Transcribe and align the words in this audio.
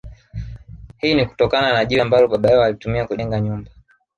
Hii 0.97 1.15
ni 1.15 1.25
kutokana 1.25 1.73
na 1.73 1.85
jiwe 1.85 2.01
ambalo 2.01 2.27
baba 2.27 2.49
yao 2.49 2.63
alitumia 2.63 3.07
kujenga 3.07 3.39
nyumba 3.39 3.71